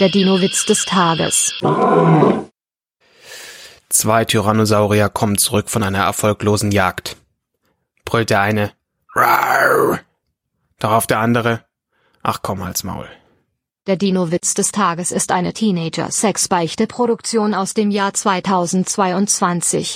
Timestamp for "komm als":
12.42-12.82